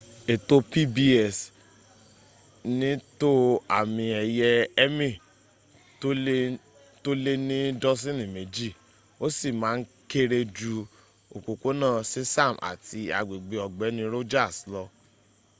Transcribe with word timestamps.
ètò 0.33 0.55
pbs 0.71 1.37
ní 2.79 2.89
tó 3.19 3.29
àmì 3.79 4.05
ẹ̀yẹ 4.21 4.51
emmy 4.83 5.09
tó 7.03 7.09
lé 7.23 7.33
ní 7.49 7.57
dọ́sìnì 7.81 8.25
méjì 8.35 8.69
ó 9.23 9.25
sì 9.37 9.49
ma 9.61 9.69
ń 9.77 9.79
kéré 10.09 10.39
jú 10.57 10.73
òpópónà 11.35 11.87
sesame 12.11 12.59
àti 12.71 12.99
agbègbè 13.19 13.55
ọ̀gbẹ́ni 13.67 14.03
rogers 14.13 14.57
lọ 14.73 14.83